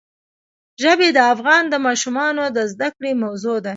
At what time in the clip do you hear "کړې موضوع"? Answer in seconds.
2.95-3.57